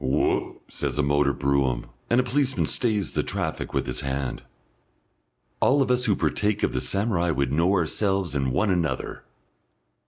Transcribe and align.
(Whup! 0.03 0.61
says 0.67 0.97
a 0.97 1.03
motor 1.03 1.31
brougham, 1.31 1.85
and 2.09 2.19
a 2.19 2.23
policeman 2.23 2.65
stays 2.65 3.11
the 3.13 3.21
traffic 3.21 3.71
with 3.71 3.85
his 3.85 4.01
hand.) 4.01 4.41
All 5.59 5.79
of 5.83 5.91
us 5.91 6.05
who 6.05 6.15
partake 6.15 6.63
of 6.63 6.73
the 6.73 6.81
samurai 6.81 7.29
would 7.29 7.51
know 7.53 7.73
ourselves 7.73 8.33
and 8.33 8.51
one 8.51 8.71
another! 8.71 9.23